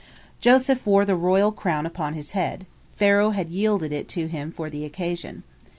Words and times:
Joseph 0.39 0.87
wore 0.87 1.05
the 1.05 1.15
royal 1.15 1.51
crown 1.51 1.85
upon 1.85 2.15
his 2.15 2.31
head, 2.31 2.65
Pharaoh 2.95 3.29
had 3.37 3.49
yielded 3.49 3.93
it 3.93 4.07
to 4.07 4.25
him 4.27 4.51
for 4.51 4.67
the 4.67 4.83
occasion. 4.83 5.43